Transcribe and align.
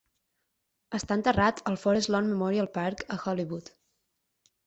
Està 0.99 1.17
enterrat 1.19 1.61
al 1.71 1.75
Forest 1.83 2.11
Lawn 2.15 2.31
Memorial 2.31 2.71
Park 2.77 3.03
a 3.17 3.21
Hollywood. 3.25 3.73